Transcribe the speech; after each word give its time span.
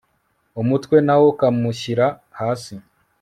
umutwe 0.61 0.95
nawo 1.05 1.27
akawushyira 1.33 2.07
hasi 2.39 2.73